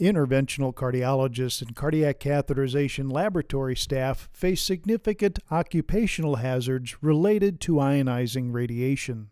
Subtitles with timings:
[0.00, 9.30] Interventional cardiologists and cardiac catheterization laboratory staff face significant occupational hazards related to ionizing radiation.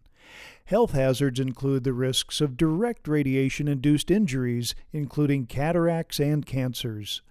[0.66, 7.22] Health hazards include the risks of direct radiation induced injuries, including cataracts and cancers.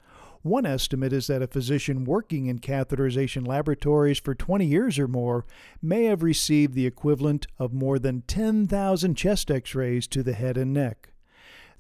[0.42, 5.46] One estimate is that a physician working in catheterization laboratories for 20 years or more
[5.82, 10.58] may have received the equivalent of more than 10,000 chest x rays to the head
[10.58, 11.11] and neck.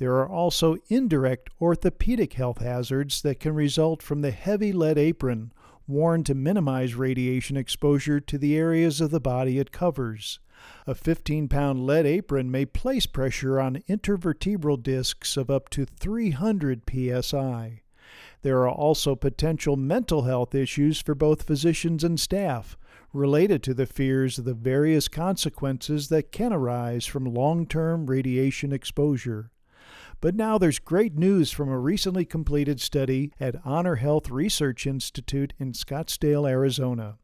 [0.01, 5.53] There are also indirect orthopedic health hazards that can result from the heavy lead apron
[5.87, 10.39] worn to minimize radiation exposure to the areas of the body it covers.
[10.87, 16.81] A 15 pound lead apron may place pressure on intervertebral discs of up to 300
[16.89, 17.81] psi.
[18.41, 22.75] There are also potential mental health issues for both physicians and staff
[23.13, 28.73] related to the fears of the various consequences that can arise from long term radiation
[28.73, 29.51] exposure.
[30.21, 35.73] But now there's great news from a recently completed study at HonorHealth Research Institute in
[35.73, 37.17] Scottsdale, Arizona.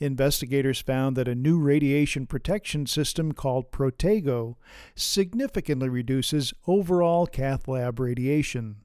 [0.00, 4.56] Investigators found that a new radiation protection system called Protego
[4.96, 8.78] significantly reduces overall cath lab radiation.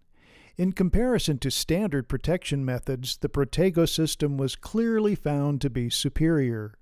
[0.55, 6.75] In comparison to standard protection methods, the Protego system was clearly found to be superior.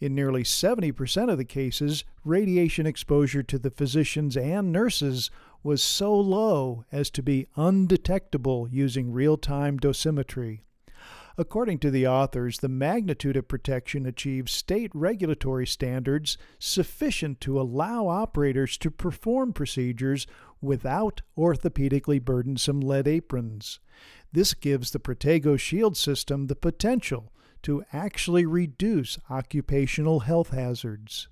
[0.00, 5.30] In nearly 70% of the cases, radiation exposure to the physicians and nurses
[5.62, 10.60] was so low as to be undetectable using real time dosimetry.
[11.38, 18.08] According to the authors, the magnitude of protection achieves state regulatory standards sufficient to allow
[18.08, 20.26] operators to perform procedures
[20.60, 23.80] without orthopedically burdensome lead aprons.
[24.32, 31.28] This gives the Protego Shield system the potential to actually reduce occupational health hazards.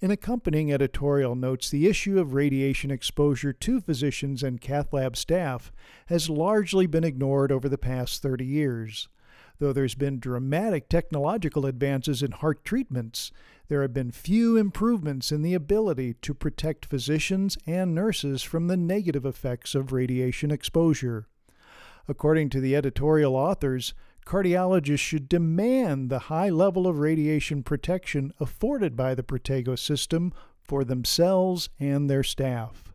[0.00, 5.72] An accompanying editorial notes the issue of radiation exposure to physicians and cath lab staff
[6.06, 9.08] has largely been ignored over the past 30 years.
[9.58, 13.32] Though there's been dramatic technological advances in heart treatments,
[13.66, 18.76] there have been few improvements in the ability to protect physicians and nurses from the
[18.76, 21.26] negative effects of radiation exposure.
[22.06, 23.94] According to the editorial authors,
[24.28, 30.84] cardiologists should demand the high level of radiation protection afforded by the Protego system for
[30.84, 32.92] themselves and their staff.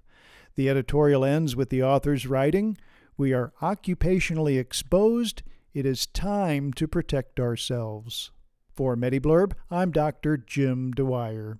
[0.56, 2.78] The editorial ends with the authors writing
[3.18, 5.42] We are occupationally exposed.
[5.74, 8.30] It is time to protect ourselves.
[8.76, 10.38] For MediBlurb, I'm Dr.
[10.38, 11.58] Jim Dwyer.